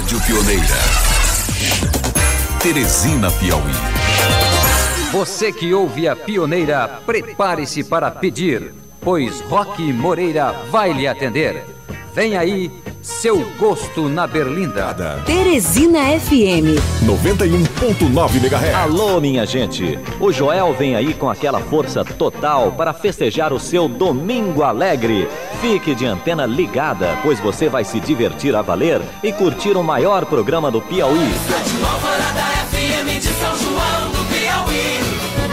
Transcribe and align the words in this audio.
Rádio 0.00 0.18
Pioneira. 0.22 0.78
Teresina 2.62 3.30
Piauí. 3.32 3.72
Você 5.12 5.52
que 5.52 5.74
ouve 5.74 6.08
a 6.08 6.16
Pioneira, 6.16 7.02
prepare-se 7.04 7.84
para 7.84 8.10
pedir, 8.10 8.72
pois 8.98 9.42
Roque 9.42 9.92
Moreira 9.92 10.52
vai 10.70 10.94
lhe 10.94 11.06
atender. 11.06 11.66
Vem 12.14 12.34
aí, 12.34 12.70
seu 13.02 13.44
gosto 13.58 14.08
na 14.08 14.26
Berlinda. 14.26 14.94
Teresina 15.24 16.00
FM 16.20 16.76
91.9 17.04 18.36
MHz. 18.36 18.74
Alô, 18.74 19.20
minha 19.20 19.46
gente! 19.46 19.98
O 20.20 20.30
Joel 20.30 20.74
vem 20.74 20.94
aí 20.94 21.14
com 21.14 21.30
aquela 21.30 21.60
força 21.60 22.04
total 22.04 22.72
para 22.72 22.92
festejar 22.92 23.52
o 23.52 23.60
seu 23.60 23.88
Domingo 23.88 24.62
Alegre. 24.62 25.28
Fique 25.60 25.94
de 25.94 26.06
antena 26.06 26.44
ligada, 26.44 27.18
pois 27.22 27.40
você 27.40 27.68
vai 27.68 27.84
se 27.84 28.00
divertir 28.00 28.54
a 28.54 28.62
valer 28.62 29.00
e 29.22 29.32
curtir 29.32 29.76
o 29.76 29.82
maior 29.82 30.26
programa 30.26 30.70
do 30.70 30.80
Piauí. 30.80 31.30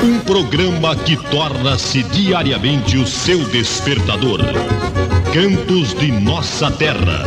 Um 0.03 0.19
programa 0.19 0.95
que 0.95 1.17
torna-se 1.29 2.03
diariamente 2.03 2.97
o 2.97 3.07
seu 3.07 3.43
despertador. 3.45 4.41
Cantos 5.33 5.93
de 5.93 6.09
nossa 6.11 6.71
terra. 6.71 7.23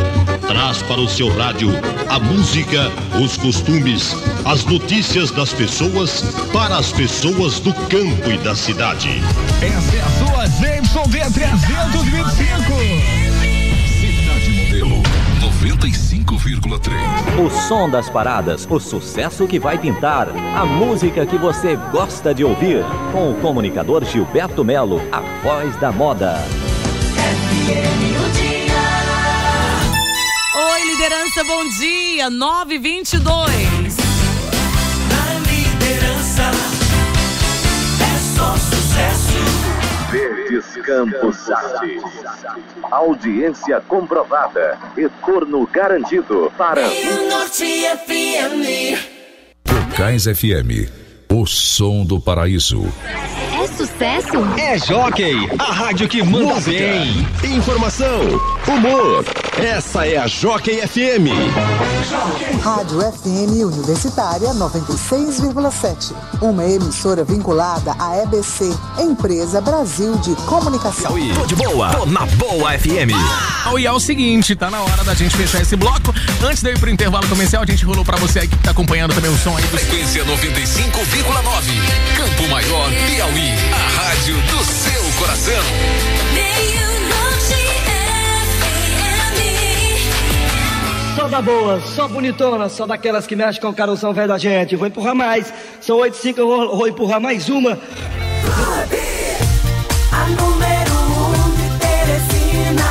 Traz 0.47 0.81
para 0.83 0.99
o 0.99 1.07
seu 1.07 1.29
rádio 1.29 1.69
a 2.09 2.19
música, 2.19 2.91
os 3.23 3.37
costumes, 3.37 4.13
as 4.43 4.65
notícias 4.65 5.31
das 5.31 5.53
pessoas 5.53 6.21
para 6.51 6.77
as 6.77 6.91
pessoas 6.91 7.59
do 7.59 7.73
campo 7.73 8.29
e 8.29 8.37
da 8.39 8.53
cidade. 8.55 9.21
Essa 9.61 9.95
é 9.95 10.01
a 10.01 10.09
sua 10.09 10.45
Jameson 10.47 11.03
D325. 11.03 13.21
Cidade 14.01 14.51
Modelo 14.51 15.01
95,3. 15.61 17.45
O 17.45 17.49
som 17.49 17.89
das 17.89 18.09
paradas, 18.09 18.67
o 18.69 18.77
sucesso 18.79 19.47
que 19.47 19.59
vai 19.59 19.77
pintar, 19.77 20.27
a 20.29 20.65
música 20.65 21.25
que 21.25 21.37
você 21.37 21.77
gosta 21.91 22.33
de 22.33 22.43
ouvir. 22.43 22.83
Com 23.11 23.31
o 23.31 23.35
comunicador 23.35 24.03
Gilberto 24.03 24.65
Melo, 24.65 24.99
a 25.11 25.21
voz 25.43 25.75
da 25.77 25.91
moda. 25.91 26.43
Oi, 30.53 30.85
liderança, 30.85 31.43
bom 31.43 31.67
dia. 31.69 32.29
922. 32.29 33.97
Na 35.09 35.39
liderança 35.49 36.51
é 37.99 38.17
só 38.35 38.55
sucesso. 38.57 39.37
Verdes 40.11 40.65
Campos 40.85 41.49
Artes. 41.49 42.03
Audiência 42.91 43.81
comprovada. 43.87 44.77
Retorno 44.95 45.65
garantido 45.67 46.51
para. 46.57 46.87
Rio 46.87 47.29
Norte 47.29 47.63
FM. 48.05 48.97
Cais 49.95 50.25
FM. 50.25 50.89
O 51.31 51.45
som 51.45 52.03
do 52.05 52.19
paraíso. 52.19 52.83
É 53.81 53.83
sucesso? 53.83 54.37
É 54.59 54.77
Jockey, 54.77 55.49
a 55.57 55.71
rádio 55.73 56.07
que 56.07 56.21
manda 56.21 56.61
bem. 56.61 57.27
Informação, 57.43 58.21
humor. 58.67 59.25
Essa 59.57 60.05
é 60.05 60.17
a 60.17 60.27
Jockey 60.27 60.87
FM. 60.87 61.33
Rádio 62.63 62.99
FM 62.99 63.65
Universitária 63.65 64.49
96,7. 64.53 66.13
Uma 66.43 66.63
emissora 66.63 67.23
vinculada 67.23 67.95
à 67.97 68.21
EBC, 68.21 68.71
Empresa 68.99 69.59
Brasil 69.59 70.15
de 70.17 70.35
Comunicação. 70.45 71.13
Tô 71.33 71.45
de 71.47 71.55
boa, 71.55 71.89
tô 71.89 72.05
na 72.05 72.27
boa 72.27 72.77
FM. 72.77 73.13
Ah, 73.65 73.73
e 73.79 73.85
é 73.87 73.91
o 73.91 73.99
seguinte, 73.99 74.55
tá 74.55 74.69
na 74.69 74.81
hora 74.81 75.03
da 75.03 75.15
gente 75.15 75.35
fechar 75.35 75.59
esse 75.61 75.75
bloco. 75.75 76.13
Antes 76.43 76.61
de 76.61 76.69
eu 76.69 76.73
ir 76.73 76.79
pro 76.79 76.89
intervalo 76.89 77.27
comercial, 77.27 77.63
a 77.63 77.65
gente 77.65 77.83
rolou 77.83 78.05
pra 78.05 78.17
você 78.17 78.39
aí 78.39 78.47
que 78.47 78.57
tá 78.57 78.71
acompanhando 78.71 79.15
também 79.15 79.31
o 79.31 79.37
som 79.37 79.55
aí 79.57 79.63
do 79.63 79.69
Frequência 79.69 80.23
95,9. 80.23 82.11
Campo 82.15 82.47
Maior, 82.47 82.89
Piauí. 83.07 83.70
A 83.73 83.77
rádio 83.77 84.35
do 84.35 84.63
seu 84.63 85.19
coração. 85.19 85.63
Só 91.15 91.27
da 91.27 91.41
boa, 91.41 91.79
só 91.81 92.07
bonitona, 92.07 92.69
só 92.69 92.87
daquelas 92.87 93.27
que 93.27 93.35
mexem 93.35 93.61
com 93.61 93.69
o 93.69 93.73
carozão 93.73 94.13
velho 94.13 94.29
da 94.29 94.37
gente. 94.37 94.75
Vou 94.75 94.87
empurrar 94.87 95.13
mais. 95.13 95.53
São 95.79 95.97
8 95.97 96.15
5 96.17 96.39
eu 96.39 96.47
vou, 96.47 96.77
vou 96.77 96.87
empurrar 96.87 97.19
mais 97.19 97.49
uma. 97.49 97.77
A 100.11 100.25
número 100.29 100.93
um 101.19 101.31
de 101.55 101.69
Teresina. 101.79 102.89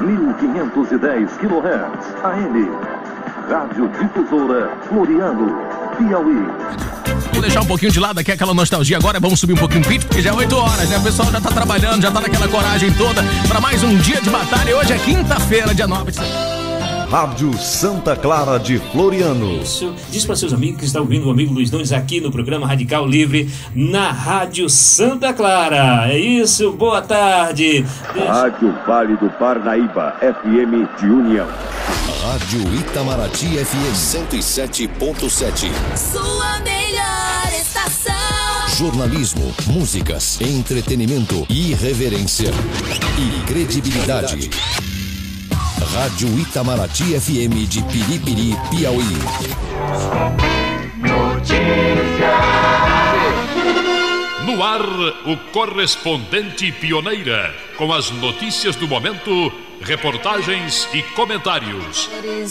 1510 0.00 1.30
kHz. 1.38 2.24
AM. 2.24 2.70
Rádio 3.48 3.88
Difusora 3.88 4.68
Floriano, 4.88 5.56
Piauí. 5.96 6.85
Vamos 7.24 7.40
deixar 7.40 7.60
um 7.62 7.66
pouquinho 7.66 7.92
de 7.92 8.00
lado 8.00 8.18
aqui 8.18 8.32
aquela 8.32 8.54
nostalgia 8.54 8.96
agora, 8.96 9.18
vamos 9.20 9.38
subir 9.40 9.52
um 9.52 9.56
pouquinho 9.56 9.82
o 9.82 9.86
pitch, 9.86 10.04
porque 10.04 10.22
já 10.22 10.30
é 10.30 10.32
8 10.32 10.56
horas, 10.56 10.88
né? 10.88 10.98
O 10.98 11.02
pessoal 11.02 11.30
já 11.30 11.40
tá 11.40 11.50
trabalhando, 11.50 12.02
já 12.02 12.10
tá 12.10 12.20
naquela 12.20 12.48
coragem 12.48 12.92
toda 12.92 13.22
para 13.48 13.60
mais 13.60 13.82
um 13.82 13.96
dia 13.98 14.20
de 14.20 14.30
batalha. 14.30 14.70
E 14.70 14.74
hoje 14.74 14.92
é 14.92 14.98
quinta-feira, 14.98 15.74
dia 15.74 15.86
9 15.86 16.10
de 16.10 16.16
setembro. 16.16 16.56
Rádio 17.10 17.56
Santa 17.56 18.16
Clara 18.16 18.58
de 18.58 18.78
Floriano. 18.78 19.60
Isso. 19.62 19.94
Diz 20.10 20.24
para 20.24 20.34
seus 20.34 20.52
amigos 20.52 20.80
que 20.80 20.86
estão 20.86 21.02
ouvindo 21.02 21.28
o 21.28 21.30
amigo 21.30 21.54
Luiz 21.54 21.70
Nunes 21.70 21.92
aqui 21.92 22.20
no 22.20 22.32
programa 22.32 22.66
Radical 22.66 23.06
Livre 23.06 23.48
na 23.74 24.10
Rádio 24.10 24.68
Santa 24.68 25.32
Clara. 25.32 26.08
É 26.10 26.18
isso, 26.18 26.72
boa 26.72 27.00
tarde. 27.00 27.84
Deixa- 28.12 28.32
Rádio 28.32 28.74
Vale 28.84 29.16
do 29.18 29.30
Parnaíba, 29.30 30.16
FM 30.20 30.88
de 31.00 31.06
União. 31.06 31.46
Rádio 32.26 32.74
Itamaraty 32.74 33.46
FM 33.46 33.94
107.7. 33.94 35.70
Sua 35.96 36.58
melhor 36.58 37.52
estação. 37.52 38.68
Jornalismo, 38.76 39.54
músicas, 39.68 40.40
entretenimento, 40.40 41.46
irreverência 41.48 42.50
e 43.16 43.46
credibilidade. 43.46 44.50
Rádio 45.94 46.36
Itamaraty 46.40 47.14
FM 47.20 47.68
de 47.68 47.80
Piripiri, 47.84 48.56
Piauí. 48.70 49.04
No 54.44 54.64
ar, 54.64 54.82
o 55.26 55.36
correspondente 55.52 56.72
pioneira, 56.72 57.54
com 57.78 57.92
as 57.92 58.10
notícias 58.10 58.74
do 58.74 58.88
momento, 58.88 59.52
reportagens 59.80 60.88
e 60.92 61.02
comentários. 61.14 62.08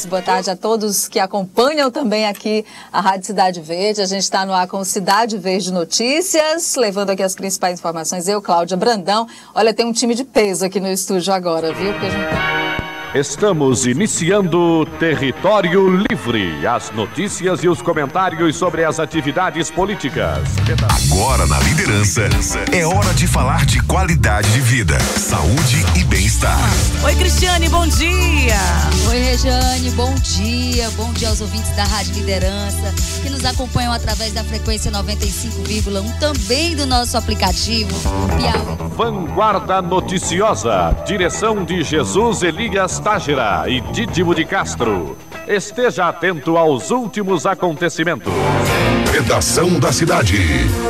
Boa 0.07 0.21
tarde 0.21 0.49
a 0.49 0.55
todos 0.55 1.07
que 1.07 1.19
acompanham 1.19 1.91
também 1.91 2.25
aqui 2.27 2.65
a 2.91 3.01
Rádio 3.01 3.27
Cidade 3.27 3.61
Verde. 3.61 4.01
A 4.01 4.05
gente 4.05 4.23
está 4.23 4.45
no 4.45 4.53
ar 4.53 4.67
com 4.67 4.83
Cidade 4.83 5.37
Verde 5.37 5.71
Notícias, 5.71 6.75
levando 6.75 7.09
aqui 7.09 7.23
as 7.23 7.35
principais 7.35 7.79
informações. 7.79 8.27
Eu, 8.27 8.41
Cláudia 8.41 8.77
Brandão. 8.77 9.27
Olha, 9.53 9.73
tem 9.73 9.85
um 9.85 9.93
time 9.93 10.15
de 10.15 10.23
peso 10.23 10.65
aqui 10.65 10.79
no 10.79 10.87
estúdio 10.87 11.33
agora, 11.33 11.73
viu? 11.73 11.91
Porque 11.93 12.05
a 12.07 12.09
gente... 12.09 12.84
Estamos 13.13 13.85
iniciando 13.85 14.85
Território 14.99 15.89
Livre. 16.09 16.65
As 16.67 16.91
notícias 16.91 17.63
e 17.63 17.69
os 17.69 17.81
comentários 17.81 18.55
sobre 18.57 18.83
as 18.83 18.99
atividades 18.99 19.71
políticas. 19.71 20.39
Agora 21.11 21.45
na 21.47 21.59
liderança, 21.59 22.23
é 22.73 22.85
hora 22.85 23.13
de 23.13 23.27
falar 23.27 23.65
de 23.65 23.81
qualidade 23.83 24.51
de 24.51 24.59
vida, 24.59 24.99
saúde 24.99 25.85
e 25.95 26.03
bem-estar. 26.03 26.59
Oi, 27.05 27.15
Cristiane, 27.15 27.69
bom 27.69 27.87
dia. 27.87 28.57
Oi, 29.09 29.17
Rejane, 29.17 29.91
bom 29.91 30.13
dia. 30.15 30.89
Bom 30.91 31.13
dia 31.13 31.29
aos 31.29 31.39
ouvintes 31.39 31.73
da 31.75 31.85
Rádio 31.85 32.15
Liderança, 32.15 32.93
que 33.23 33.29
nos 33.29 33.45
acompanham 33.45 33.93
através 33.93 34.33
da 34.33 34.43
frequência 34.43 34.91
95,1, 34.91 36.19
também 36.19 36.75
do 36.75 36.85
nosso 36.85 37.17
aplicativo 37.17 37.95
Piauí. 38.35 38.85
Vanguarda 38.95 39.81
Noticiosa. 39.81 40.95
Direção 41.05 41.65
de 41.65 41.83
Jesus 41.83 42.43
Elias 42.43 42.99
Tágera 43.05 43.65
e 43.69 43.81
Dídimo 43.81 44.33
de 44.33 44.43
Castro. 44.45 45.15
Esteja 45.47 46.09
atento 46.09 46.57
aos 46.57 46.89
últimos 46.89 47.45
acontecimentos. 47.45 48.33
Redação 49.13 49.79
da 49.79 49.91
cidade. 49.91 50.39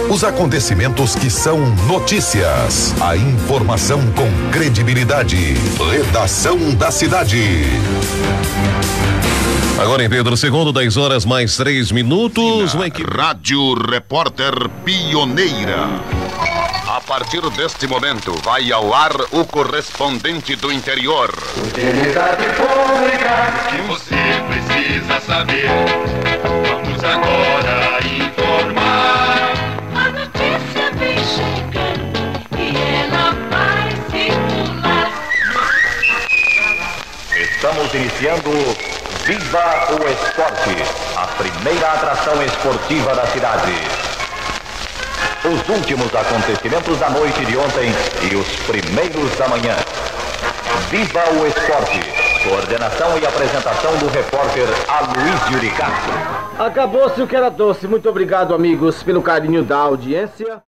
Os 0.10 0.24
acontecimentos 0.24 1.14
que 1.14 1.30
são 1.30 1.60
notícias. 1.88 2.96
A 3.02 3.18
informação 3.18 4.00
com 4.14 4.30
credibilidade. 4.50 5.56
Redação 5.92 6.74
da 6.76 6.90
cidade. 6.90 7.64
Agora 9.78 10.02
em 10.02 10.10
Pedro 10.10 10.36
II, 10.42 10.72
10 10.72 10.96
horas 10.96 11.26
mais 11.26 11.58
3 11.58 11.92
minutos. 11.92 12.74
Uma 12.76 12.88
equipe... 12.88 13.12
Rádio 13.12 13.74
Repórter 13.74 14.70
Pioneira. 14.86 15.90
A 17.06 17.08
partir 17.08 17.48
deste 17.52 17.86
momento, 17.86 18.34
vai 18.42 18.72
ao 18.72 18.92
ar 18.92 19.12
o 19.32 19.46
correspondente 19.46 20.56
do 20.56 20.72
interior. 20.72 21.32
Utilidade 21.56 22.46
pública 22.56 23.54
que 23.70 23.80
você 23.84 24.16
precisa 24.48 25.22
saber. 25.22 25.70
Vamos 26.42 27.04
agora 27.04 28.00
informar. 28.08 29.54
A 29.94 30.10
notícia 30.10 30.92
vem 30.98 31.20
chegando 31.20 32.18
e 32.58 32.76
ela 32.76 33.34
vai 33.52 33.92
circular. 34.10 35.12
Estamos 37.36 37.94
iniciando 37.94 38.50
Viva 39.26 39.90
o 39.92 40.08
Esporte, 40.08 40.76
a 41.16 41.28
primeira 41.28 41.88
atração 41.94 42.42
esportiva 42.42 43.14
da 43.14 43.28
cidade. 43.28 44.05
Os 45.48 45.70
últimos 45.70 46.08
acontecimentos 46.16 46.98
da 46.98 47.08
noite 47.12 47.46
de 47.46 47.56
ontem 47.56 47.92
e 48.32 48.36
os 48.36 48.48
primeiros 48.66 49.38
da 49.38 49.48
manhã. 49.48 49.76
Viva 50.90 51.22
o 51.40 51.46
Esporte. 51.46 52.00
Coordenação 52.50 53.18
e 53.20 53.26
apresentação 53.28 53.96
do 53.98 54.08
repórter 54.08 54.68
Aloysio 54.88 55.60
de. 55.60 55.72
Acabou-se 56.58 57.22
o 57.22 57.28
que 57.28 57.36
era 57.36 57.50
doce. 57.50 57.88
Muito 57.88 58.10
obrigado, 58.10 58.56
amigos, 58.56 59.04
pelo 59.04 59.22
carinho 59.22 59.64
da 59.64 59.78
audiência. 59.78 60.64